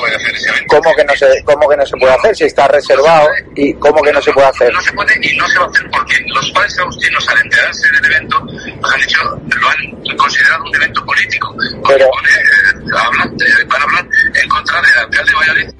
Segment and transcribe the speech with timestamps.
[0.00, 0.66] puede hacer ese evento.
[0.68, 2.36] ¿Cómo que no se, cómo que no se puede hacer?
[2.36, 4.72] Si está reservado y cómo que no se puede hacer.
[4.72, 7.90] No se puede y no se va a hacer porque los padres agustinos al enterarse
[7.92, 11.54] del evento nos han hecho, lo han considerado un evento político.
[11.86, 15.79] Pero- pone, eh, hablan, eh, van a hablar en contra del alcalde de Valladolid.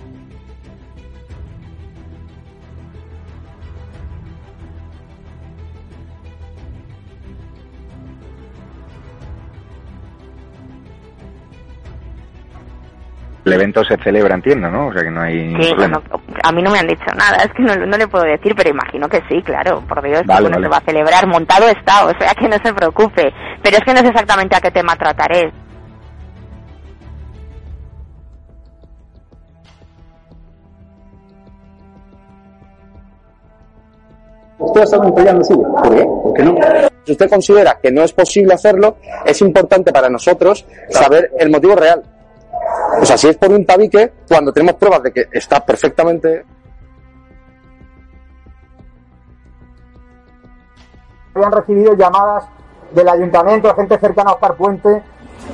[13.50, 14.86] El evento se celebra, entiendo, ¿no?
[14.88, 16.00] O sea que no hay Sí, problema.
[16.08, 18.54] bueno, a mí no me han dicho nada, es que no, no le puedo decir,
[18.56, 20.66] pero imagino que sí, claro, por Dios, que Vale, bueno, vale.
[20.66, 23.32] se va a celebrar, montado está, o sea que no se preocupe,
[23.62, 25.52] pero es que no sé exactamente a qué tema trataré.
[34.58, 35.62] Usted está apoyando suyo.
[35.82, 36.04] ¿Por qué?
[36.04, 36.54] ¿Por qué no?
[37.04, 41.74] Si usted considera que no es posible hacerlo, es importante para nosotros saber el motivo
[41.76, 42.02] real.
[43.00, 46.44] O sea, si es por un tabique, cuando tenemos pruebas de que está perfectamente
[51.34, 52.44] habían recibido llamadas
[52.92, 55.02] del ayuntamiento, de gente cercana a Oscar Puente,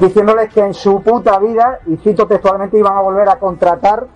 [0.01, 4.07] diciéndoles que en su puta vida, y cito textualmente, iban a volver a contratar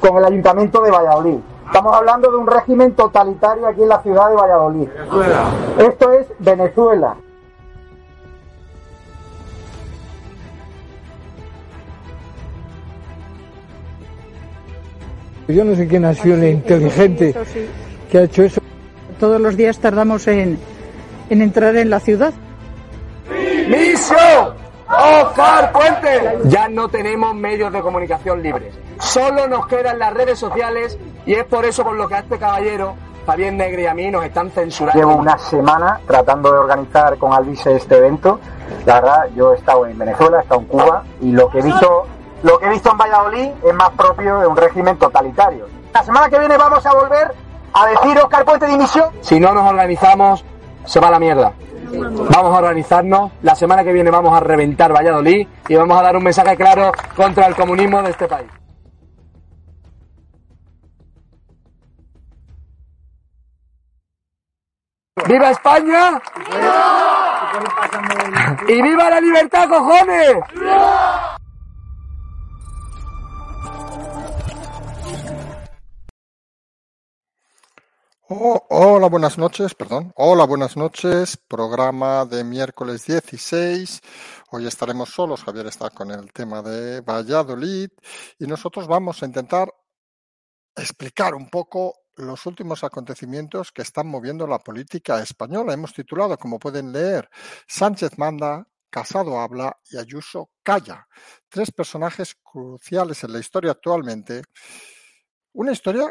[0.00, 1.38] con el ayuntamiento de Valladolid.
[1.66, 4.88] Estamos hablando de un régimen totalitario aquí en la ciudad de Valladolid.
[5.78, 7.16] Esto es Venezuela.
[15.48, 17.34] Yo no sé quién ha sido el inteligente
[18.10, 18.60] que ha hecho eso.
[19.20, 20.58] Todos los días tardamos en,
[21.30, 22.32] en entrar en la ciudad.
[23.68, 24.14] ¡Miso!
[24.88, 26.38] ¡Oscar Puente!
[26.44, 28.74] Ya no tenemos medios de comunicación libres.
[29.00, 32.38] Solo nos quedan las redes sociales y es por eso por lo que a este
[32.38, 32.94] caballero,
[33.26, 34.98] Fabián Negre y a mí nos están censurando.
[34.98, 38.38] Llevo una semana tratando de organizar con Alvise este evento.
[38.86, 41.62] La verdad, yo he estado en Venezuela, he estado en Cuba y lo que he
[41.62, 42.06] visto,
[42.44, 45.66] lo que he visto en Valladolid es más propio de un régimen totalitario.
[45.94, 47.34] La semana que viene vamos a volver
[47.72, 49.08] a decir Oscar Puente dimisión.
[49.22, 50.44] Si no nos organizamos,
[50.84, 51.54] se va a la mierda.
[51.90, 53.32] Vamos a organizarnos.
[53.42, 56.92] La semana que viene vamos a reventar Valladolid y vamos a dar un mensaje claro
[57.16, 58.50] contra el comunismo de este país.
[65.26, 66.20] ¡Viva España!
[68.68, 71.43] ¡Y viva la libertad, cojones!
[78.26, 80.10] Oh, hola, buenas noches, perdón.
[80.16, 81.36] Hola, buenas noches.
[81.36, 84.00] Programa de miércoles 16.
[84.50, 85.44] Hoy estaremos solos.
[85.44, 87.90] Javier está con el tema de Valladolid
[88.38, 89.68] y nosotros vamos a intentar
[90.74, 95.74] explicar un poco los últimos acontecimientos que están moviendo la política española.
[95.74, 97.28] Hemos titulado, como pueden leer,
[97.68, 101.06] Sánchez manda, Casado habla y Ayuso calla.
[101.50, 104.44] Tres personajes cruciales en la historia actualmente.
[105.52, 106.10] Una historia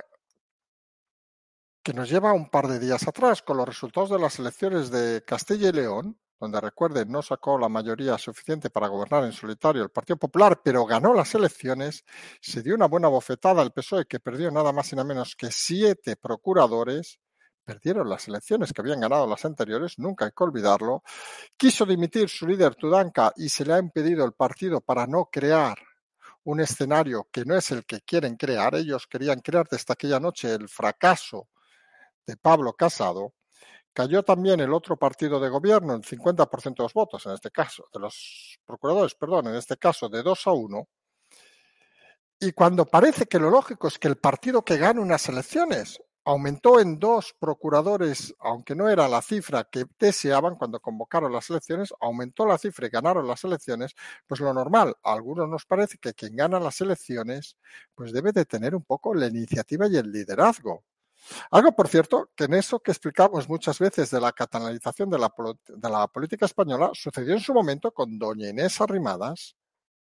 [1.83, 5.21] que nos lleva un par de días atrás con los resultados de las elecciones de
[5.25, 9.89] Castilla y León, donde recuerden no sacó la mayoría suficiente para gobernar en solitario el
[9.89, 12.05] Partido Popular, pero ganó las elecciones,
[12.39, 15.51] se dio una buena bofetada al PSOE que perdió nada más y nada menos que
[15.51, 17.19] siete procuradores,
[17.65, 21.03] perdieron las elecciones que habían ganado las anteriores, nunca hay que olvidarlo,
[21.57, 25.77] quiso dimitir su líder Tudanca y se le ha impedido el partido para no crear
[26.45, 30.53] un escenario que no es el que quieren crear, ellos querían crear desde aquella noche
[30.53, 31.49] el fracaso
[32.25, 33.33] de Pablo Casado,
[33.93, 37.87] cayó también el otro partido de gobierno en 50% de los votos, en este caso,
[37.93, 40.87] de los procuradores, perdón, en este caso de 2 a 1.
[42.39, 46.79] Y cuando parece que lo lógico es que el partido que gane unas elecciones aumentó
[46.79, 52.45] en dos procuradores, aunque no era la cifra que deseaban cuando convocaron las elecciones, aumentó
[52.45, 53.93] la cifra y ganaron las elecciones,
[54.27, 57.57] pues lo normal, a algunos nos parece que quien gana las elecciones,
[57.93, 60.83] pues debe de tener un poco la iniciativa y el liderazgo.
[61.51, 65.33] Algo, por cierto, que en eso que explicamos muchas veces de la catalanización de la,
[65.67, 69.55] de la, política española sucedió en su momento con doña Inés Arrimadas,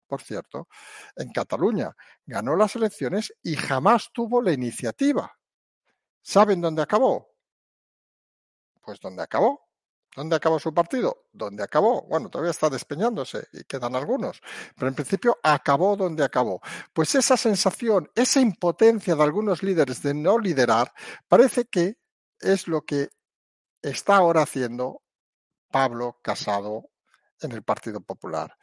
[0.06, 0.68] por cierto,
[1.16, 1.94] en Cataluña.
[2.24, 5.32] Ganó las elecciones y jamás tuvo la iniciativa.
[6.22, 7.34] ¿Saben dónde acabó?
[8.82, 9.67] Pues dónde acabó.
[10.16, 11.26] ¿Dónde acabó su partido?
[11.32, 12.02] ¿Dónde acabó?
[12.02, 14.40] Bueno, todavía está despeñándose y quedan algunos,
[14.74, 16.60] pero en principio acabó donde acabó.
[16.92, 20.92] Pues esa sensación, esa impotencia de algunos líderes de no liderar,
[21.28, 21.98] parece que
[22.40, 23.10] es lo que
[23.82, 25.02] está ahora haciendo
[25.70, 26.90] Pablo Casado
[27.40, 28.56] en el Partido Popular.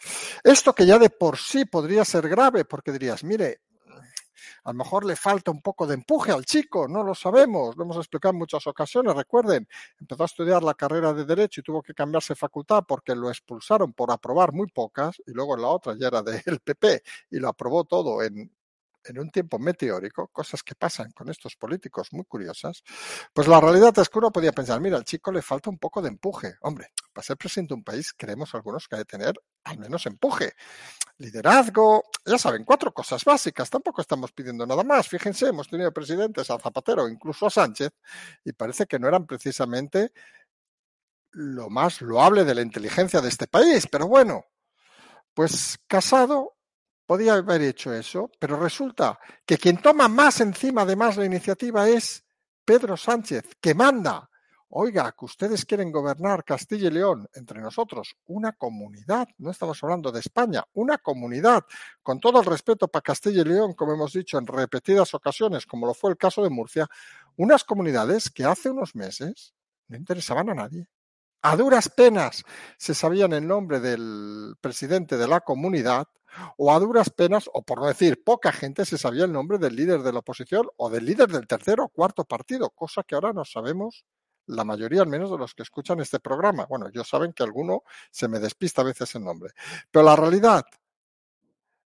[0.44, 3.62] Esto que ya de por sí podría ser grave, porque dirías, mire,
[4.64, 7.84] a lo mejor le falta un poco de empuje al chico, no lo sabemos, lo
[7.84, 9.68] hemos explicado en muchas ocasiones, recuerden,
[10.00, 13.94] empezó a estudiar la carrera de Derecho y tuvo que cambiarse facultad porque lo expulsaron
[13.94, 17.50] por aprobar muy pocas y luego en la otra ya era del PP y lo
[17.50, 18.52] aprobó todo en
[19.06, 22.84] en un tiempo meteórico, cosas que pasan con estos políticos muy curiosas,
[23.34, 26.02] pues la realidad es que uno podía pensar, mira, al chico le falta un poco
[26.02, 26.56] de empuje.
[26.62, 30.06] Hombre, para ser presidente de un país creemos algunos que hay que tener al menos
[30.06, 30.54] empuje.
[31.18, 35.08] Liderazgo, ya saben, cuatro cosas básicas, tampoco estamos pidiendo nada más.
[35.08, 37.92] Fíjense, hemos tenido presidentes a Zapatero, incluso a Sánchez,
[38.44, 40.12] y parece que no eran precisamente
[41.32, 44.46] lo más loable de la inteligencia de este país, pero bueno,
[45.34, 46.55] pues Casado
[47.06, 52.24] podía haber hecho eso, pero resulta que quien toma más encima además la iniciativa es
[52.64, 54.30] Pedro Sánchez, que manda.
[54.70, 60.12] Oiga, que ustedes quieren gobernar Castilla y León entre nosotros, una comunidad, no estamos hablando
[60.12, 61.64] de España, una comunidad,
[62.02, 65.86] con todo el respeto para Castilla y León, como hemos dicho en repetidas ocasiones, como
[65.86, 66.88] lo fue el caso de Murcia,
[67.38, 69.54] unas comunidades que hace unos meses
[69.88, 70.88] no interesaban a nadie.
[71.48, 72.44] A duras penas
[72.76, 76.08] se sabían el nombre del presidente de la comunidad,
[76.58, 79.76] o a duras penas, o por no decir poca gente, se sabía el nombre del
[79.76, 83.32] líder de la oposición o del líder del tercero o cuarto partido, cosa que ahora
[83.32, 84.06] no sabemos
[84.48, 86.66] la mayoría al menos de los que escuchan este programa.
[86.66, 89.54] Bueno, yo saben que alguno se me despista a veces el nombre.
[89.92, 90.66] Pero la realidad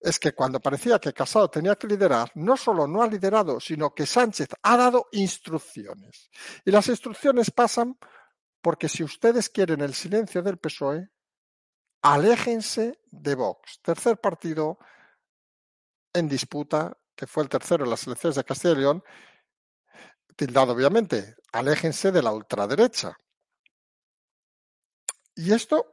[0.00, 3.94] es que cuando parecía que Casado tenía que liderar, no solo no ha liderado, sino
[3.94, 6.28] que Sánchez ha dado instrucciones.
[6.64, 7.96] Y las instrucciones pasan
[8.64, 11.10] porque si ustedes quieren el silencio del PSOE,
[12.00, 13.78] aléjense de Vox.
[13.82, 14.78] Tercer partido
[16.14, 19.04] en disputa, que fue el tercero en las elecciones de Castilla y León,
[20.34, 23.14] tildado obviamente, aléjense de la ultraderecha.
[25.34, 25.84] Y esto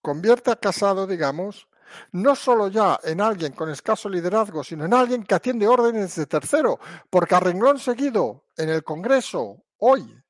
[0.00, 1.68] convierte a Casado, digamos,
[2.12, 6.24] no solo ya en alguien con escaso liderazgo, sino en alguien que atiende órdenes de
[6.24, 6.80] tercero,
[7.10, 10.22] porque a renglón seguido en el Congreso hoy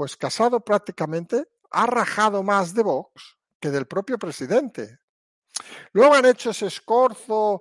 [0.00, 5.00] pues Casado prácticamente ha rajado más de Vox que del propio presidente.
[5.92, 7.60] Luego han hecho ese escorzo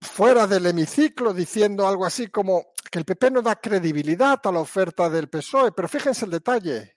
[0.00, 4.60] fuera del hemiciclo diciendo algo así como que el PP no da credibilidad a la
[4.60, 6.96] oferta del PSOE, pero fíjense el detalle.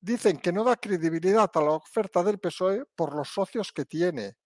[0.00, 4.38] Dicen que no da credibilidad a la oferta del PSOE por los socios que tiene.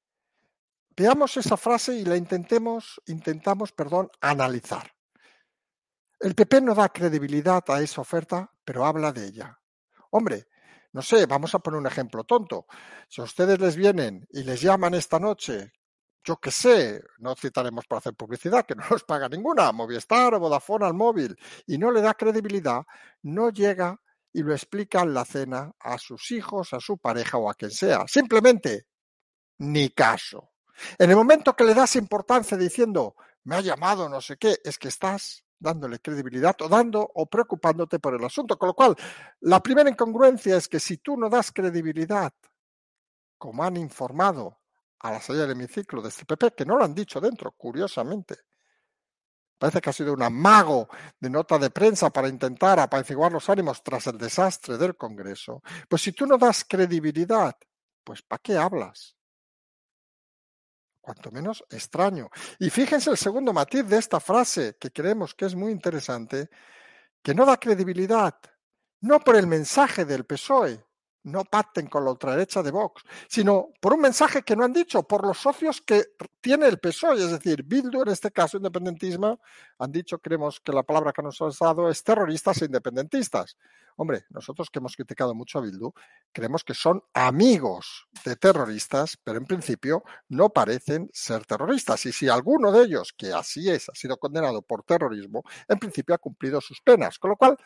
[0.94, 4.95] Veamos esa frase y la intentemos, intentamos, perdón, analizar.
[6.18, 9.58] El PP no da credibilidad a esa oferta, pero habla de ella.
[10.10, 10.48] Hombre,
[10.92, 12.66] no sé, vamos a poner un ejemplo tonto.
[13.08, 15.72] Si a ustedes les vienen y les llaman esta noche,
[16.24, 20.40] yo qué sé, no citaremos para hacer publicidad, que no nos paga ninguna, Movistar o
[20.40, 21.36] Vodafone al móvil,
[21.66, 22.82] y no le da credibilidad,
[23.22, 24.00] no llega
[24.32, 27.70] y lo explica en la cena a sus hijos, a su pareja o a quien
[27.70, 28.06] sea.
[28.08, 28.86] Simplemente,
[29.58, 30.52] ni caso.
[30.98, 34.78] En el momento que le das importancia diciendo, me ha llamado no sé qué, es
[34.78, 38.58] que estás dándole credibilidad o dando o preocupándote por el asunto.
[38.58, 38.96] Con lo cual,
[39.40, 42.32] la primera incongruencia es que si tú no das credibilidad,
[43.38, 44.60] como han informado
[45.00, 48.36] a la salida del hemiciclo de este PP, que no lo han dicho dentro, curiosamente,
[49.58, 50.88] parece que ha sido un amago
[51.18, 56.02] de nota de prensa para intentar apaciguar los ánimos tras el desastre del Congreso, pues
[56.02, 57.56] si tú no das credibilidad,
[58.04, 59.15] pues ¿para qué hablas?
[61.06, 62.30] Cuanto menos extraño.
[62.58, 66.50] Y fíjense el segundo matiz de esta frase, que creemos que es muy interesante,
[67.22, 68.34] que no da credibilidad,
[69.02, 70.84] no por el mensaje del PSOE,
[71.26, 75.02] no pacten con la ultraderecha de Vox, sino por un mensaje que no han dicho,
[75.02, 76.04] por los socios que
[76.40, 79.40] tiene el PSOE, es decir, Bildu, en este caso independentismo,
[79.78, 83.56] han dicho, creemos que la palabra que nos ha dado es terroristas e independentistas.
[83.96, 85.90] Hombre, nosotros que hemos criticado mucho a Bildu,
[86.30, 92.06] creemos que son amigos de terroristas, pero en principio no parecen ser terroristas.
[92.06, 96.14] Y si alguno de ellos, que así es, ha sido condenado por terrorismo, en principio
[96.14, 97.18] ha cumplido sus penas.
[97.18, 97.56] Con lo cual,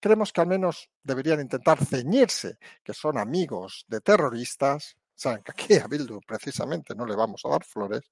[0.00, 5.74] creemos que al menos deberían intentar ceñirse, que son amigos de terroristas, saben que aquí
[5.74, 8.10] a Bildu precisamente no le vamos a dar flores,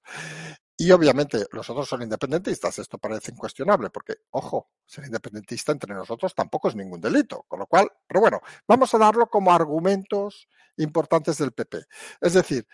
[0.77, 6.33] y obviamente los otros son independentistas, esto parece incuestionable, porque, ojo, ser independentista entre nosotros
[6.33, 11.37] tampoco es ningún delito, con lo cual, pero bueno, vamos a darlo como argumentos importantes
[11.37, 11.79] del PP.
[12.21, 12.65] Es decir,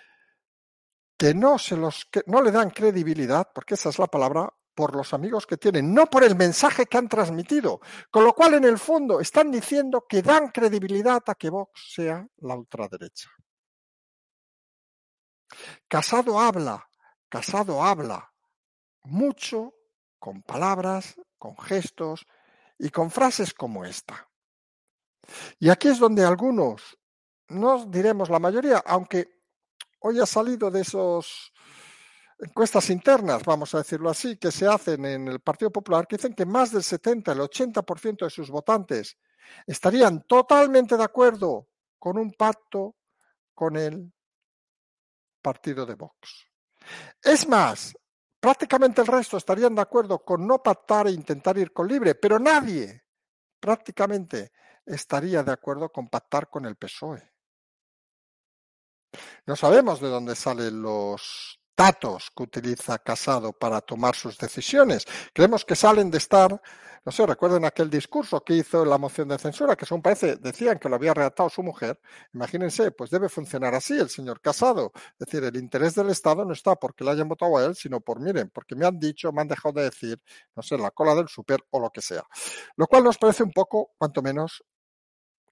[1.18, 4.96] que no, se los, que no le dan credibilidad, porque esa es la palabra, por
[4.96, 7.80] los amigos que tienen, no por el mensaje que han transmitido.
[8.12, 12.28] Con lo cual, en el fondo, están diciendo que dan credibilidad a que Vox sea
[12.38, 13.30] la ultraderecha.
[15.88, 16.88] Casado habla,
[17.30, 18.32] Casado habla
[19.04, 19.74] mucho
[20.20, 22.26] con palabras, con gestos
[22.78, 24.30] y con frases como esta.
[25.60, 26.98] Y aquí es donde algunos,
[27.48, 29.42] no diremos la mayoría, aunque
[30.00, 31.52] hoy ha salido de esos
[32.40, 36.46] encuestas internas, vamos a decirlo así, que se hacen en el Partido Popular, dicen que
[36.46, 39.18] más del 70, el 80% de sus votantes
[39.66, 42.96] estarían totalmente de acuerdo con un pacto
[43.54, 44.12] con el
[45.42, 46.48] partido de Vox.
[47.22, 47.96] Es más,
[48.40, 52.38] prácticamente el resto estarían de acuerdo con no pactar e intentar ir con libre, pero
[52.38, 53.04] nadie
[53.60, 54.52] prácticamente
[54.86, 57.32] estaría de acuerdo con pactar con el PSOE.
[59.46, 65.06] No sabemos de dónde salen los datos que utiliza Casado para tomar sus decisiones.
[65.34, 66.62] Creemos que salen de estar,
[67.04, 70.38] no sé, recuerden aquel discurso que hizo en la moción de censura, que según parece
[70.38, 72.00] decían que lo había redactado su mujer.
[72.34, 74.92] Imagínense, pues debe funcionar así el señor Casado.
[74.96, 78.00] Es decir, el interés del Estado no está porque le hayan votado a él, sino
[78.00, 80.20] por, miren, porque me han dicho, me han dejado de decir,
[80.56, 82.24] no sé, la cola del super o lo que sea.
[82.78, 84.64] Lo cual nos parece un poco, cuanto menos,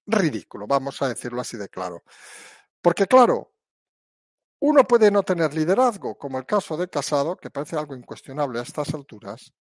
[0.06, 2.02] ridículo, vamos a decirlo así de claro.
[2.82, 3.53] Porque claro,
[4.66, 8.62] uno puede no tener liderazgo, como el caso de Casado, que parece algo incuestionable a
[8.62, 9.52] estas alturas,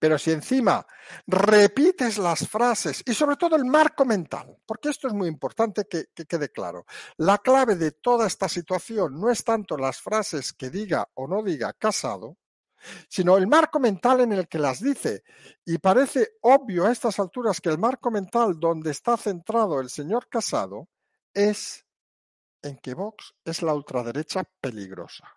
[0.00, 0.84] pero si encima
[1.28, 6.06] repites las frases y sobre todo el marco mental, porque esto es muy importante que,
[6.12, 6.86] que, quede claro,
[7.18, 11.44] la clave de toda esta situación no es tanto las frases que diga o no
[11.44, 12.36] diga Casado,
[13.08, 15.22] sino el marco mental en el que las dice.
[15.64, 20.28] Y parece obvio a estas alturas que el marco mental donde está centrado el señor
[20.28, 20.88] Casado
[21.32, 21.84] es
[22.62, 25.28] en que Vox es la ultraderecha peligrosa.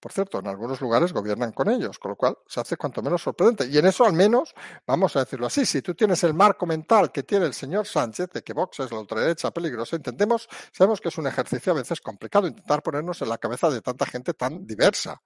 [0.00, 3.22] Por cierto, en algunos lugares gobiernan con ellos, con lo cual se hace cuanto menos
[3.22, 3.66] sorprendente.
[3.66, 4.54] Y en eso al menos,
[4.86, 8.30] vamos a decirlo así, si tú tienes el marco mental que tiene el señor Sánchez
[8.30, 12.00] de que Vox es la ultraderecha peligrosa, intentemos, sabemos que es un ejercicio a veces
[12.00, 15.20] complicado intentar ponernos en la cabeza de tanta gente tan diversa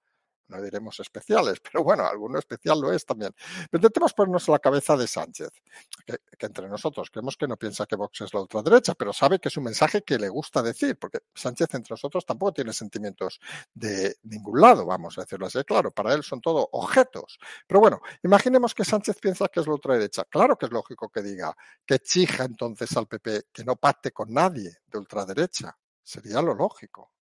[0.47, 3.33] no diremos especiales, pero bueno, alguno especial lo es también.
[3.69, 5.49] Pero intentemos ponernos la cabeza de Sánchez,
[6.05, 9.49] que, entre nosotros creemos que no piensa que Vox es la ultraderecha, pero sabe que
[9.49, 13.39] es un mensaje que le gusta decir, porque Sánchez entre nosotros tampoco tiene sentimientos
[13.73, 17.39] de ningún lado, vamos a decirlo así, claro, para él son todo objetos.
[17.67, 20.25] Pero bueno, imaginemos que Sánchez piensa que es la ultraderecha.
[20.25, 24.33] Claro que es lógico que diga que exija entonces al PP que no pacte con
[24.33, 25.77] nadie de ultraderecha.
[26.03, 27.11] Sería lo lógico.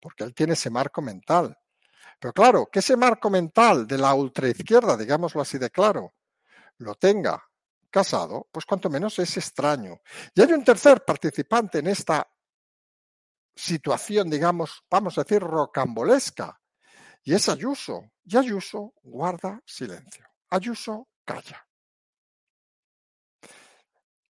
[0.00, 1.56] Porque él tiene ese marco mental
[2.24, 6.14] pero claro, que ese marco mental de la ultraizquierda, digámoslo así de claro,
[6.78, 7.46] lo tenga
[7.90, 10.00] casado, pues cuanto menos es extraño.
[10.34, 12.26] Y hay un tercer participante en esta
[13.54, 16.58] situación, digamos, vamos a decir, rocambolesca,
[17.22, 18.12] y es Ayuso.
[18.24, 20.24] Y Ayuso guarda silencio.
[20.48, 21.68] Ayuso calla.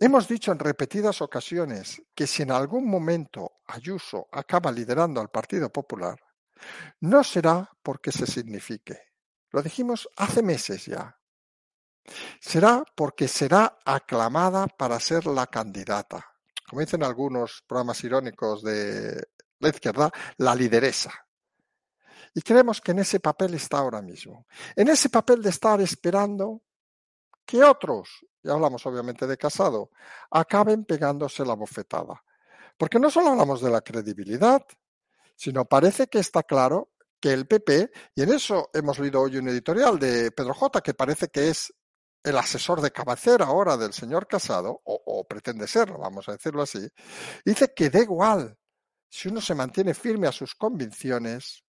[0.00, 5.70] Hemos dicho en repetidas ocasiones que si en algún momento Ayuso acaba liderando al Partido
[5.70, 6.24] Popular,
[7.00, 8.99] no será porque se signifique.
[9.50, 11.18] Lo dijimos hace meses ya.
[12.40, 16.26] Será porque será aclamada para ser la candidata.
[16.68, 19.28] Como dicen algunos programas irónicos de
[19.61, 21.12] la izquierda, la lideresa.
[22.34, 24.46] Y creemos que en ese papel está ahora mismo.
[24.75, 26.62] En ese papel de estar esperando
[27.46, 29.90] que otros, y hablamos obviamente de Casado,
[30.30, 32.23] acaben pegándose la bofetada.
[32.76, 34.62] Porque no solo hablamos de la credibilidad,
[35.37, 39.49] sino parece que está claro que el PP, y en eso hemos leído hoy un
[39.49, 41.73] editorial de Pedro J, que parece que es
[42.23, 46.87] el asesor de cabecera ahora del señor Casado, o, pretende serlo, vamos a decirlo así,
[47.45, 48.57] dice que da igual
[49.09, 51.64] si uno se mantiene firme a sus convicciones,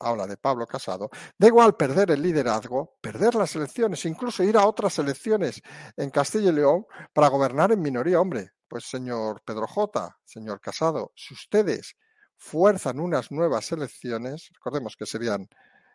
[0.00, 4.66] habla de Pablo Casado, da igual perder el liderazgo, perder las elecciones, incluso ir a
[4.66, 5.62] otras elecciones
[5.96, 8.20] en Castilla y León para gobernar en minoría.
[8.20, 11.96] Hombre, pues señor Pedro J, señor Casado, si ustedes
[12.36, 15.48] fuerzan unas nuevas elecciones, recordemos que serían,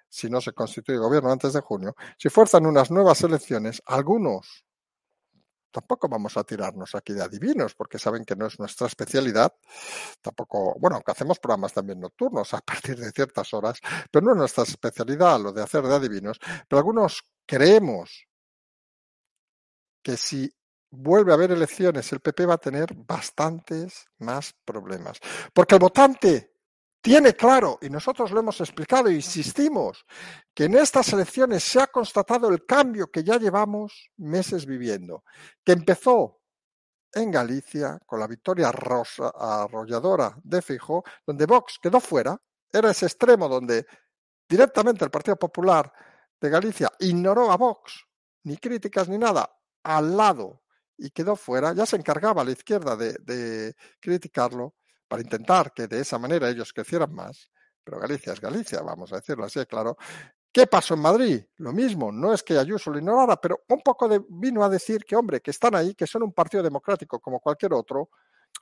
[0.10, 4.66] si no se constituye gobierno antes de junio, si fuerzan unas nuevas elecciones, algunos,
[5.72, 9.54] tampoco vamos a tirarnos aquí de adivinos, porque saben que no es nuestra especialidad,
[10.22, 13.80] tampoco, bueno, aunque hacemos programas también nocturnos a partir de ciertas horas,
[14.12, 18.28] pero no es nuestra especialidad lo de hacer de adivinos, pero algunos creemos
[20.04, 20.52] que si
[20.92, 25.20] vuelve a haber elecciones, el PP va a tener bastantes más problemas.
[25.54, 26.52] Porque el votante
[27.02, 30.06] tiene claro, y nosotros lo hemos explicado e insistimos,
[30.54, 35.24] que en estas elecciones se ha constatado el cambio que ya llevamos meses viviendo,
[35.64, 36.42] que empezó
[37.14, 42.38] en Galicia con la victoria rosa, arrolladora de Fijo, donde Vox quedó fuera,
[42.72, 43.86] era ese extremo donde
[44.48, 45.92] directamente el Partido Popular
[46.40, 48.06] de Galicia ignoró a Vox,
[48.44, 49.50] ni críticas ni nada,
[49.84, 50.61] al lado
[51.02, 51.74] y quedó fuera.
[51.74, 54.76] Ya se encargaba la izquierda de, criticarlo
[55.08, 57.50] para intentar que de esa manera ellos crecieran más.
[57.84, 59.98] Pero Galicia es Galicia, vamos a decirlo así, claro.
[60.54, 61.44] ¿Qué pasó en Madrid?
[61.58, 65.04] Lo mismo, no es que Ayuso lo ignorara, pero un poco de, vino a decir
[65.04, 68.10] que, hombre, que están ahí, que son un partido democrático como cualquier otro,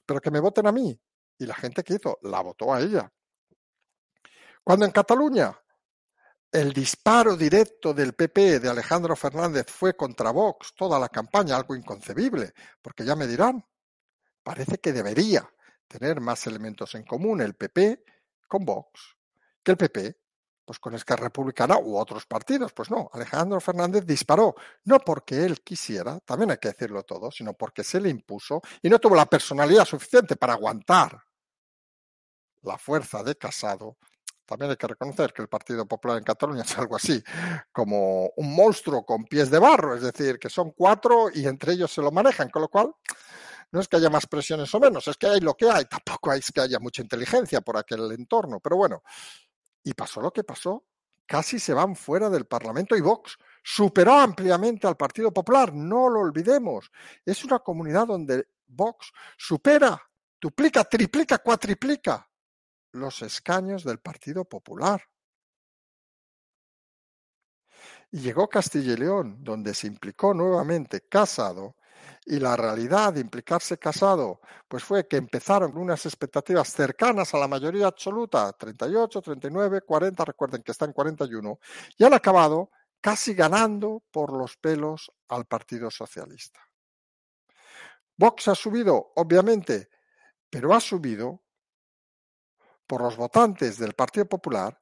[0.05, 0.97] pero que me voten a mí.
[1.37, 3.11] Y la gente que hizo, la votó a ella.
[4.63, 5.59] Cuando en Cataluña
[6.51, 11.75] el disparo directo del PP de Alejandro Fernández fue contra Vox, toda la campaña, algo
[11.75, 13.63] inconcebible, porque ya me dirán,
[14.43, 15.47] parece que debería
[15.87, 18.03] tener más elementos en común el PP
[18.47, 19.15] con Vox.
[19.63, 20.17] que el PP,
[20.65, 25.61] pues con Esquerra Republicana u otros partidos, pues no, Alejandro Fernández disparó, no porque él
[25.61, 29.25] quisiera, también hay que decirlo todo, sino porque se le impuso y no tuvo la
[29.25, 31.23] personalidad suficiente para aguantar
[32.61, 33.97] la fuerza de Casado.
[34.49, 37.23] También hay que reconocer que el Partido Popular en Cataluña es algo así,
[37.71, 41.93] como un monstruo con pies de barro, es decir, que son cuatro y entre ellos
[41.93, 42.91] se lo manejan, con lo cual
[43.71, 46.33] no es que haya más presiones o menos, es que hay lo que hay, tampoco
[46.33, 49.03] es que haya mucha inteligencia por aquel entorno, pero bueno,
[49.83, 50.83] y pasó lo que pasó,
[51.27, 56.21] casi se van fuera del Parlamento y Vox superó ampliamente al Partido Popular, no lo
[56.21, 56.91] olvidemos,
[57.23, 60.01] es una comunidad donde Vox supera,
[60.41, 62.28] duplica, triplica, cuatriplica
[62.91, 65.03] los escaños del Partido Popular.
[68.11, 71.75] Y llegó Castilla y León, donde se implicó nuevamente Casado,
[72.25, 77.39] y la realidad de implicarse Casado, pues fue que empezaron con unas expectativas cercanas a
[77.39, 81.59] la mayoría absoluta, 38, 39, 40, recuerden que está en 41,
[81.97, 86.59] y han acabado casi ganando por los pelos al Partido Socialista.
[88.17, 89.89] Vox ha subido, obviamente,
[90.49, 91.43] pero ha subido
[92.89, 94.75] por los votantes del Partido Popular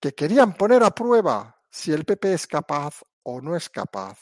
[0.00, 4.18] que querían poner a prueba si el PP es capaz o no es capaz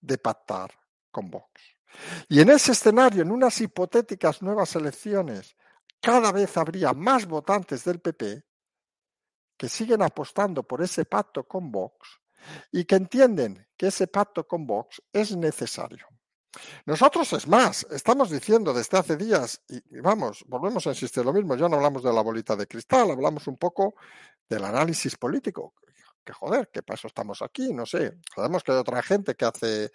[0.00, 0.72] de pactar
[1.10, 1.60] con Vox.
[2.30, 5.54] Y en ese escenario, en unas hipotéticas nuevas elecciones,
[6.00, 8.42] cada vez habría más votantes del PP
[9.58, 12.22] que siguen apostando por ese pacto con Vox
[12.72, 16.06] y que entienden que ese pacto con Vox es necesario.
[16.86, 21.56] Nosotros, es más, estamos diciendo desde hace días, y, vamos, volvemos a insistir lo mismo,
[21.56, 23.94] ya no hablamos de la bolita de cristal, hablamos un poco
[24.48, 25.74] del análisis político.
[26.24, 27.72] Que joder, ¿qué paso estamos aquí?
[27.72, 28.18] No sé.
[28.34, 29.90] Sabemos que hay otra gente que hace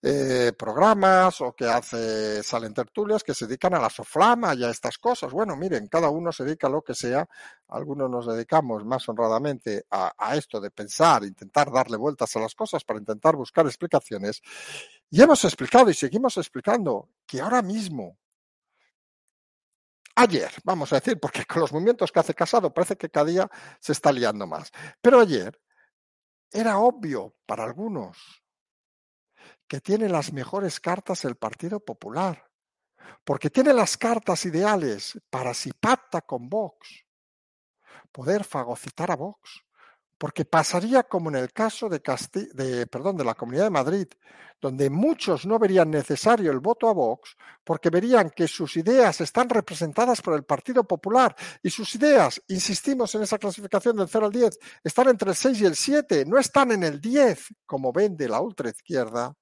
[0.00, 4.70] eh, programas o que hace, salen tertulias que se dedican a la soflama y a
[4.70, 5.32] estas cosas.
[5.32, 7.28] Bueno, miren, cada uno se dedica a lo que sea.
[7.68, 12.54] Algunos nos dedicamos más honradamente a, a esto de pensar, intentar darle vueltas a las
[12.54, 14.40] cosas para intentar buscar explicaciones.
[15.10, 18.18] Y hemos explicado y seguimos explicando que ahora mismo,
[20.14, 23.50] ayer, vamos a decir, porque con los movimientos que hace Casado parece que cada día
[23.80, 25.58] se está liando más, pero ayer
[26.50, 28.18] era obvio para algunos
[29.66, 32.50] que tiene las mejores cartas el Partido Popular,
[33.24, 37.04] porque tiene las cartas ideales para si pacta con Vox,
[38.12, 39.62] poder fagocitar a Vox,
[40.18, 42.02] porque pasaría como en el caso de,
[42.52, 44.08] de, perdón, de la Comunidad de Madrid,
[44.60, 49.48] donde muchos no verían necesario el voto a Vox porque verían que sus ideas están
[49.48, 54.32] representadas por el Partido Popular y sus ideas, insistimos en esa clasificación del 0 al
[54.32, 58.28] 10, están entre el 6 y el 7, no están en el 10 como vende
[58.28, 59.34] la ultraizquierda,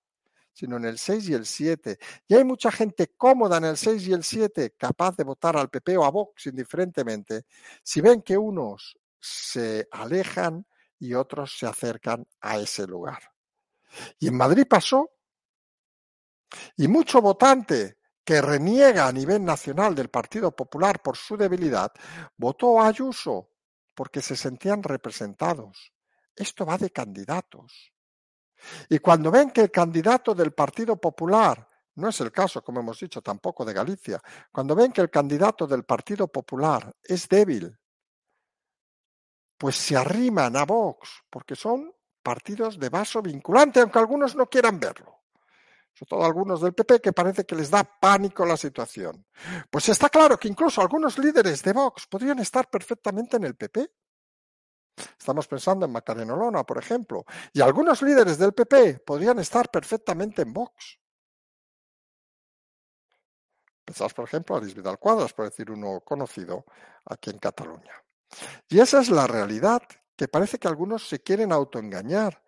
[0.52, 1.98] sino en el 6 y el 7.
[2.28, 5.70] Y hay mucha gente cómoda en el 6 y el 7, capaz de votar al
[5.70, 7.44] PP o a Vox indiferentemente,
[7.82, 10.66] si ven que unos se alejan
[10.98, 13.22] y otros se acercan a ese lugar.
[14.18, 15.10] Y en Madrid pasó.
[16.76, 21.92] Y mucho votante que reniega a nivel nacional del Partido Popular por su debilidad,
[22.36, 23.50] votó a Ayuso
[23.94, 25.92] porque se sentían representados.
[26.34, 27.92] Esto va de candidatos.
[28.88, 32.98] Y cuando ven que el candidato del Partido Popular, no es el caso, como hemos
[32.98, 37.78] dicho, tampoco de Galicia, cuando ven que el candidato del Partido Popular es débil,
[39.58, 41.92] pues se arriman a Vox, porque son
[42.22, 45.22] partidos de vaso vinculante, aunque algunos no quieran verlo.
[45.92, 49.24] Sobre todo algunos del PP que parece que les da pánico la situación.
[49.70, 53.90] Pues está claro que incluso algunos líderes de Vox podrían estar perfectamente en el PP.
[55.18, 60.42] Estamos pensando en Macarena Olona, por ejemplo, y algunos líderes del PP podrían estar perfectamente
[60.42, 60.98] en Vox.
[63.84, 66.64] Pensamos, por ejemplo, a Luis Vidal Cuadras, por decir uno conocido
[67.04, 68.05] aquí en Cataluña.
[68.68, 69.82] Y esa es la realidad,
[70.16, 72.42] que parece que algunos se quieren autoengañar.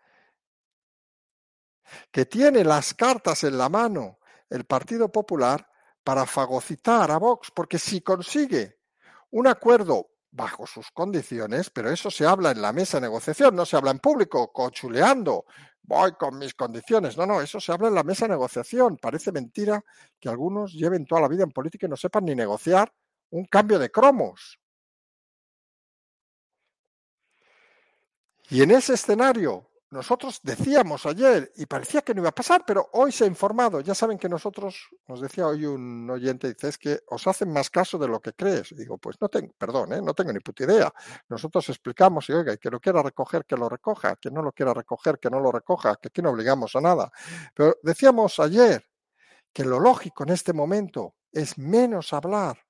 [2.10, 4.18] Que tiene las cartas en la mano
[4.50, 5.68] el Partido Popular
[6.02, 8.78] para fagocitar a Vox, porque si consigue
[9.30, 13.66] un acuerdo bajo sus condiciones, pero eso se habla en la mesa de negociación, no
[13.66, 15.46] se habla en público, cochuleando,
[15.82, 17.16] voy con mis condiciones.
[17.16, 18.98] No, no, eso se habla en la mesa de negociación.
[18.98, 19.82] Parece mentira
[20.20, 22.92] que algunos lleven toda la vida en política y no sepan ni negociar
[23.30, 24.58] un cambio de cromos.
[28.50, 32.88] Y en ese escenario, nosotros decíamos ayer, y parecía que no iba a pasar, pero
[32.92, 33.80] hoy se ha informado.
[33.80, 37.68] Ya saben que nosotros, nos decía hoy un oyente, dice, es que os hacen más
[37.68, 38.74] caso de lo que crees.
[38.74, 40.00] Digo, pues no tengo, perdón, ¿eh?
[40.02, 40.92] no tengo ni puta idea.
[41.28, 44.72] Nosotros explicamos, y oiga, que lo quiera recoger, que lo recoja, que no lo quiera
[44.72, 47.11] recoger, que no lo recoja, que aquí no obligamos a nada.
[47.54, 48.84] Pero decíamos ayer
[49.52, 52.67] que lo lógico en este momento es menos hablar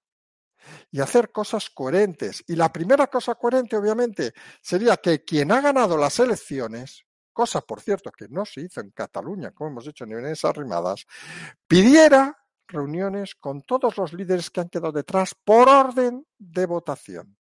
[0.91, 2.45] y hacer cosas coherentes.
[2.47, 7.81] Y la primera cosa coherente, obviamente, sería que quien ha ganado las elecciones, cosa por
[7.81, 11.07] cierto que no se hizo en Cataluña, como hemos dicho en esas rimadas,
[11.67, 17.37] pidiera reuniones con todos los líderes que han quedado detrás por orden de votación.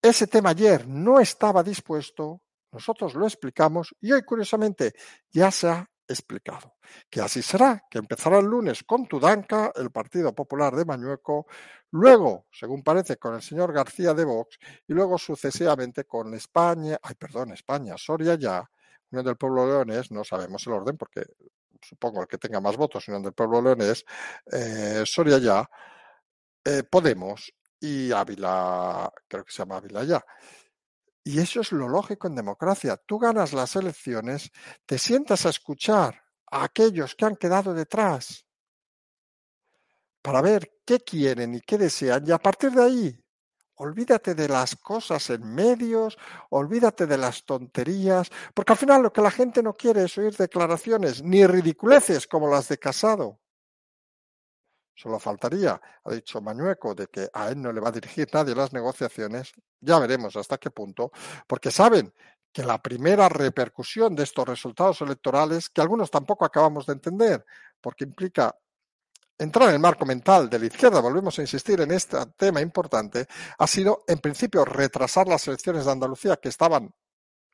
[0.00, 4.92] Ese tema ayer no estaba dispuesto, nosotros lo explicamos y hoy curiosamente
[5.30, 6.76] ya se ha explicado.
[7.10, 11.46] Que así será, que empezará el lunes con Tudanca, el Partido Popular de Mañueco,
[11.92, 17.14] luego, según parece, con el señor García de Vox y luego sucesivamente con España, ay
[17.14, 18.68] perdón, España, Soria ya,
[19.10, 21.22] Unión del Pueblo Leones, no sabemos el orden porque
[21.80, 24.04] supongo el que tenga más votos, Unión del Pueblo Leones,
[24.52, 25.68] eh, Soria ya,
[26.64, 30.24] eh, Podemos y Ávila, creo que se llama Ávila ya.
[31.26, 32.96] Y eso es lo lógico en democracia.
[32.96, 34.52] Tú ganas las elecciones,
[34.86, 38.46] te sientas a escuchar a aquellos que han quedado detrás
[40.22, 43.24] para ver qué quieren y qué desean y a partir de ahí
[43.74, 46.16] olvídate de las cosas en medios,
[46.50, 50.36] olvídate de las tonterías, porque al final lo que la gente no quiere es oír
[50.36, 53.40] declaraciones ni ridiculeces como las de Casado.
[54.96, 58.54] Solo faltaría, ha dicho Mañueco, de que a él no le va a dirigir nadie
[58.54, 59.52] las negociaciones.
[59.78, 61.12] Ya veremos hasta qué punto,
[61.46, 62.14] porque saben
[62.50, 67.44] que la primera repercusión de estos resultados electorales, que algunos tampoco acabamos de entender,
[67.78, 68.56] porque implica
[69.36, 73.26] entrar en el marco mental de la izquierda, volvemos a insistir en este tema importante,
[73.58, 76.90] ha sido en principio retrasar las elecciones de Andalucía que estaban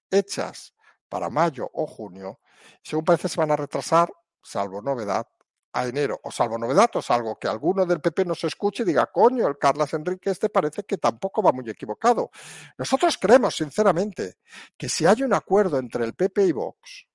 [0.08, 0.74] hechas
[1.08, 2.38] para mayo o junio,
[2.84, 5.26] según parece se van a retrasar, salvo novedad,
[5.72, 9.06] a enero, o salvo novedad, o salvo que alguno del PP nos escuche y diga,
[9.06, 12.30] coño, el Carlos Enrique este parece que tampoco va muy equivocado.
[12.76, 14.38] Nosotros creemos, sinceramente,
[14.76, 17.06] que si hay un acuerdo entre el PP y Vox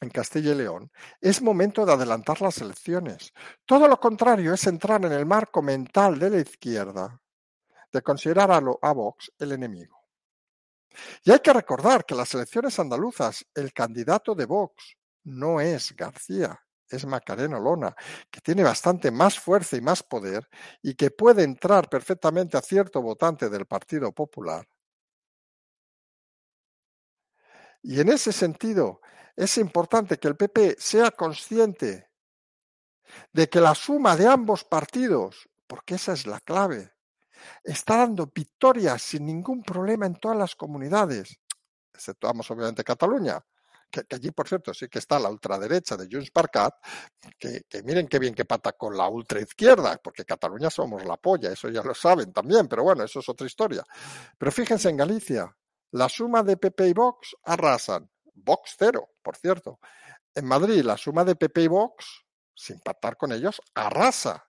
[0.00, 3.32] en Castilla y León, es momento de adelantar las elecciones.
[3.64, 7.20] Todo lo contrario es entrar en el marco mental de la izquierda,
[7.92, 10.02] de considerar a, a Vox el enemigo.
[11.24, 16.61] Y hay que recordar que las elecciones andaluzas, el candidato de Vox no es García,
[16.96, 17.94] es Macarena Lona,
[18.30, 20.48] que tiene bastante más fuerza y más poder
[20.82, 24.66] y que puede entrar perfectamente a cierto votante del Partido Popular.
[27.82, 29.00] Y en ese sentido,
[29.36, 32.10] es importante que el PP sea consciente
[33.32, 36.92] de que la suma de ambos partidos, porque esa es la clave,
[37.64, 41.40] está dando victorias sin ningún problema en todas las comunidades,
[41.92, 43.44] exceptuamos obviamente Cataluña,
[43.92, 46.74] que, allí, por cierto, sí que está la ultraderecha de Junts per Cat,
[47.38, 51.68] que, miren qué bien que pata con la ultraizquierda, porque Cataluña somos la polla, eso
[51.68, 53.84] ya lo saben también, pero bueno, eso es otra historia.
[54.38, 55.54] Pero fíjense en Galicia,
[55.92, 59.78] la suma de PP y Vox arrasan, Vox cero, por cierto.
[60.34, 62.24] En Madrid, la suma de PP y Vox,
[62.54, 64.48] sin pactar con ellos, arrasa.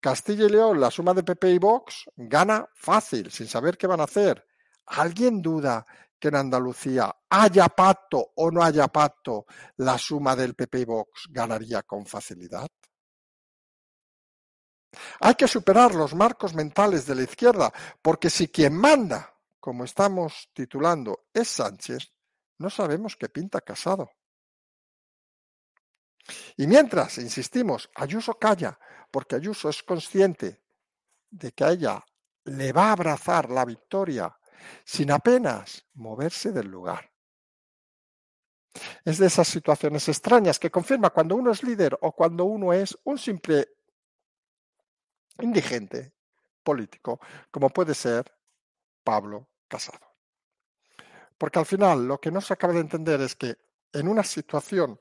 [0.00, 4.00] Castilla y León, la suma de PP y Vox, gana fácil, sin saber qué van
[4.00, 4.46] a hacer.
[4.86, 5.84] ¿Alguien duda
[6.18, 11.26] que en Andalucía haya pacto o no haya pacto, la suma del PP y Vox
[11.30, 12.68] ganaría con facilidad?
[15.20, 20.50] Hay que superar los marcos mentales de la izquierda, porque si quien manda, como estamos
[20.52, 22.12] titulando, es Sánchez,
[22.58, 24.10] no sabemos qué pinta casado.
[26.56, 28.78] Y mientras, insistimos, Ayuso calla,
[29.10, 30.62] porque Ayuso es consciente
[31.30, 32.04] de que a ella
[32.44, 34.37] le va a abrazar la victoria
[34.84, 37.10] sin apenas moverse del lugar.
[39.04, 42.96] Es de esas situaciones extrañas que confirma cuando uno es líder o cuando uno es
[43.04, 43.68] un simple
[45.40, 46.12] indigente
[46.62, 48.32] político, como puede ser
[49.02, 50.06] Pablo Casado.
[51.36, 53.56] Porque al final lo que no se acaba de entender es que
[53.92, 55.00] en una situación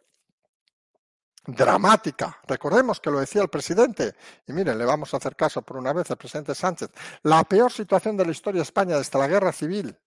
[1.47, 2.39] dramática.
[2.45, 4.13] Recordemos que lo decía el presidente,
[4.45, 6.91] y miren, le vamos a hacer caso por una vez al presidente Sánchez,
[7.23, 9.97] la peor situación de la historia de España desde la guerra civil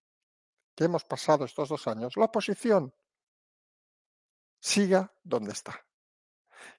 [0.74, 2.94] que hemos pasado estos dos años, la oposición
[4.60, 5.84] siga donde está.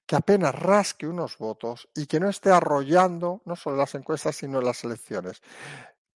[0.06, 4.60] Que apenas rasque unos votos y que no esté arrollando no solo las encuestas, sino
[4.60, 5.42] las elecciones.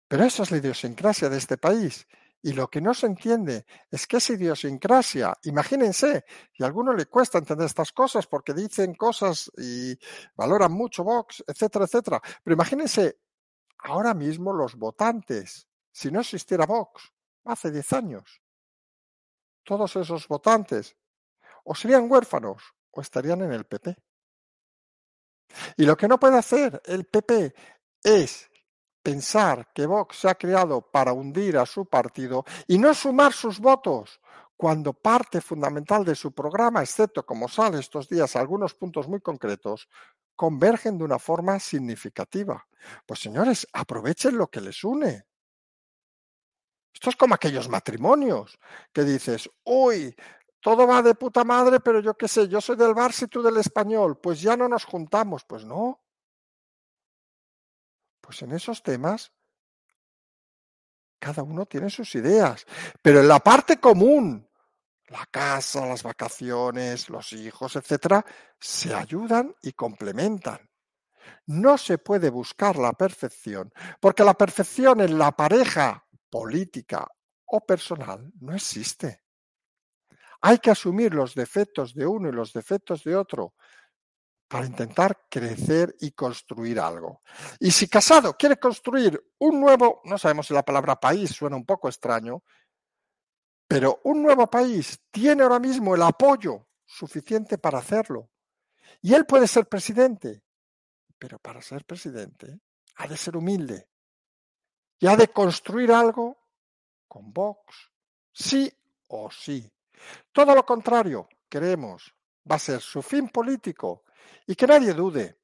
[0.07, 2.07] Pero esa es la idiosincrasia de este país
[2.45, 7.07] y lo que no se entiende es que esa idiosincrasia, imagínense, y a alguno le
[7.07, 9.97] cuesta entender estas cosas porque dicen cosas y
[10.35, 12.21] valoran mucho Vox, etcétera, etcétera.
[12.43, 13.17] Pero imagínense
[13.79, 17.11] ahora mismo los votantes, si no existiera Vox,
[17.45, 18.43] hace 10 años,
[19.63, 20.95] todos esos votantes
[21.63, 23.97] o serían huérfanos o estarían en el PP.
[25.77, 27.55] Y lo que no puede hacer el PP
[28.03, 28.51] es
[29.05, 33.59] pensar que Vox se ha creado para hundir a su partido y no sumar sus
[33.59, 34.19] votos
[34.57, 39.87] cuando parte fundamental de su programa, excepto como sale estos días algunos puntos muy concretos,
[40.35, 42.65] convergen de una forma significativa.
[43.05, 45.27] Pues señores, aprovechen lo que les une.
[46.91, 48.57] Esto es como aquellos matrimonios
[48.91, 50.15] que dices, uy,
[50.61, 53.43] todo va de puta madre, pero yo qué sé, yo soy del Barça y tú
[53.43, 55.43] del español, pues ya no nos juntamos.
[55.43, 56.04] Pues no.
[58.25, 59.31] Pues en esos temas
[61.19, 62.65] cada uno tiene sus ideas,
[63.01, 64.47] pero en la parte común,
[65.07, 68.25] la casa, las vacaciones, los hijos, etcétera,
[68.59, 70.69] se ayudan y complementan.
[71.47, 77.07] No se puede buscar la perfección, porque la perfección en la pareja política
[77.45, 79.23] o personal no existe.
[80.41, 83.53] Hay que asumir los defectos de uno y los defectos de otro
[84.47, 87.21] para intentar crecer y construir algo.
[87.59, 91.65] Y si Casado quiere construir un nuevo, no sabemos si la palabra país suena un
[91.65, 92.43] poco extraño,
[93.67, 98.29] pero un nuevo país tiene ahora mismo el apoyo suficiente para hacerlo.
[99.01, 100.43] Y él puede ser presidente,
[101.17, 102.59] pero para ser presidente
[102.97, 103.89] ha de ser humilde
[104.99, 106.37] y ha de construir algo
[107.07, 107.91] con Vox,
[108.31, 108.71] sí
[109.07, 109.69] o sí.
[110.31, 112.13] Todo lo contrario, queremos,
[112.49, 114.04] va a ser su fin político
[114.47, 115.39] y que nadie dude,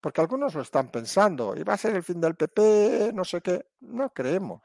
[0.00, 3.40] porque algunos lo están pensando, y va a ser el fin del PP, no sé
[3.40, 4.62] qué, no creemos.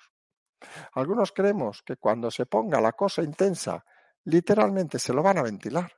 [0.93, 3.85] Algunos creemos que cuando se ponga la cosa intensa,
[4.25, 5.91] literalmente se lo van a ventilar.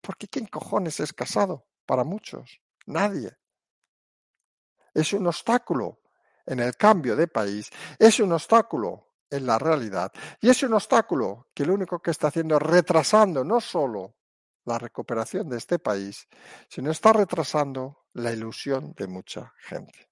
[0.00, 1.66] Porque ¿quién cojones es casado?
[1.84, 3.36] Para muchos, nadie.
[4.94, 6.00] Es un obstáculo
[6.46, 11.48] en el cambio de país, es un obstáculo en la realidad y es un obstáculo
[11.54, 14.16] que lo único que está haciendo es retrasando no solo
[14.64, 16.28] la recuperación de este país,
[16.68, 20.10] sino está retrasando la ilusión de mucha gente.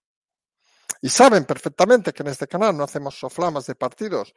[1.01, 4.35] Y saben perfectamente que en este canal no hacemos soflamas de partidos,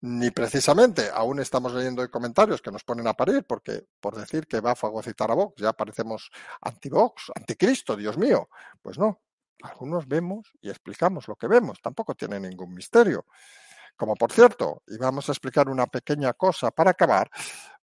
[0.00, 4.60] ni precisamente, aún estamos leyendo comentarios que nos ponen a parir, porque por decir que
[4.60, 6.30] va a fagocitar a Vox, ya parecemos
[6.62, 8.48] anti-Vox, anticristo, Dios mío.
[8.82, 9.20] Pues no,
[9.62, 13.26] algunos vemos y explicamos lo que vemos, tampoco tiene ningún misterio.
[14.00, 17.30] Como por cierto, y vamos a explicar una pequeña cosa para acabar,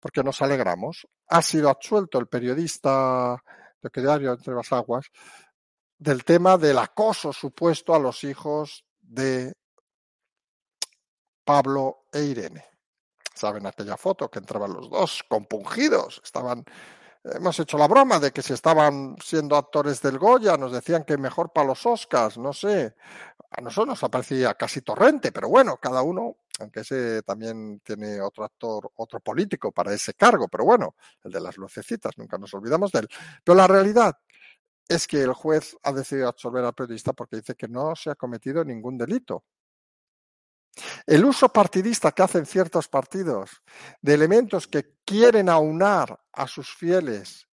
[0.01, 3.37] porque nos alegramos, ha sido absuelto el periodista
[3.83, 5.11] de Diario Entre las Aguas
[5.99, 9.53] del tema del acoso supuesto a los hijos de
[11.45, 12.65] Pablo e Irene.
[13.35, 16.23] ¿Saben aquella foto que entraban los dos compungidos?
[16.25, 16.65] Estaban
[17.35, 21.19] hemos hecho la broma de que si estaban siendo actores del Goya, nos decían que
[21.19, 22.95] mejor para los Oscars, no sé.
[23.51, 28.45] A nosotros nos aparecía casi torrente, pero bueno, cada uno, aunque ese también tiene otro
[28.45, 32.93] actor, otro político para ese cargo, pero bueno, el de las lucecitas, nunca nos olvidamos
[32.93, 33.09] de él.
[33.45, 34.17] Pero la realidad
[34.89, 38.15] es que el juez ha decidido absolver al periodista porque dice que no se ha
[38.15, 39.45] cometido ningún delito.
[41.07, 43.62] El uso partidista que hacen ciertos partidos
[44.01, 47.47] de elementos que quieren aunar a sus fieles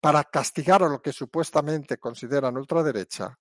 [0.00, 3.38] para castigar a lo que supuestamente consideran ultraderecha,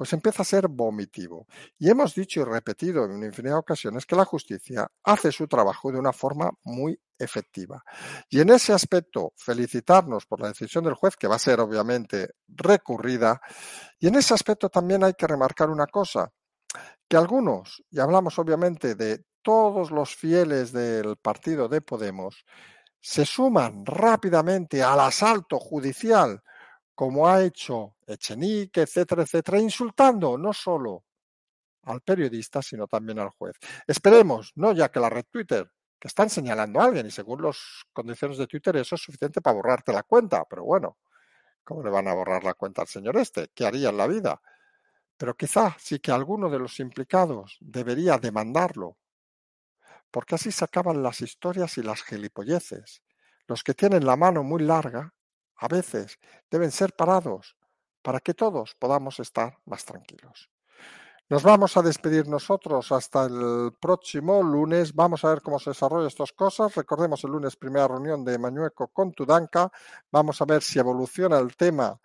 [0.00, 1.46] pues empieza a ser vomitivo.
[1.78, 5.92] Y hemos dicho y repetido en infinidad de ocasiones que la justicia hace su trabajo
[5.92, 7.84] de una forma muy efectiva.
[8.30, 12.30] Y en ese aspecto, felicitarnos por la decisión del juez, que va a ser obviamente
[12.48, 13.42] recurrida.
[13.98, 16.32] Y en ese aspecto también hay que remarcar una cosa,
[17.08, 22.44] que algunos, y hablamos obviamente de todos los fieles del partido de Podemos,
[23.00, 26.42] se suman rápidamente al asalto judicial,
[26.94, 31.04] como ha hecho Echenique, etcétera, etcétera, insultando no solo
[31.84, 33.56] al periodista, sino también al juez.
[33.86, 37.58] Esperemos, no ya que la red Twitter, que están señalando a alguien y según las
[37.92, 40.98] condiciones de Twitter eso es suficiente para borrarte la cuenta, pero bueno,
[41.64, 43.50] ¿cómo le van a borrar la cuenta al señor este?
[43.54, 44.40] ¿Qué haría en la vida?
[45.20, 48.96] Pero quizá sí que alguno de los implicados debería demandarlo,
[50.10, 53.02] porque así se acaban las historias y las gilipolleces.
[53.46, 55.12] Los que tienen la mano muy larga,
[55.56, 56.18] a veces,
[56.50, 57.58] deben ser parados
[58.00, 60.48] para que todos podamos estar más tranquilos.
[61.28, 64.94] Nos vamos a despedir nosotros hasta el próximo lunes.
[64.94, 66.74] Vamos a ver cómo se desarrollan estas cosas.
[66.74, 69.70] Recordemos el lunes primera reunión de Mañueco con Tudanca.
[70.10, 72.00] Vamos a ver si evoluciona el tema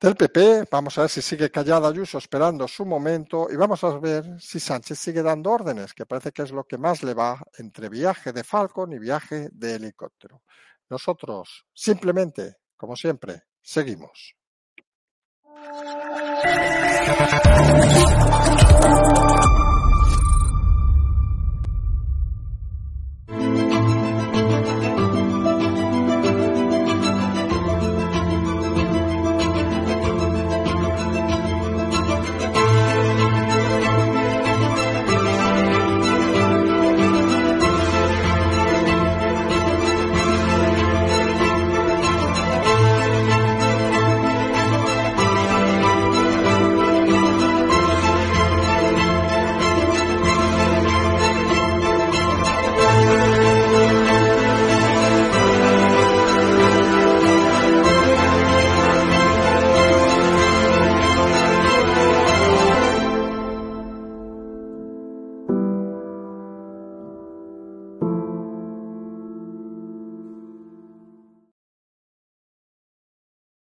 [0.00, 0.68] del PP.
[0.70, 4.60] Vamos a ver si sigue callada Ayuso esperando su momento y vamos a ver si
[4.60, 8.32] Sánchez sigue dando órdenes, que parece que es lo que más le va entre viaje
[8.32, 10.42] de Falcon y viaje de helicóptero.
[10.88, 14.34] Nosotros simplemente, como siempre, seguimos.